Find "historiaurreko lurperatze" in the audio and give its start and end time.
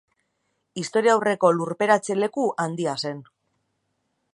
0.83-2.19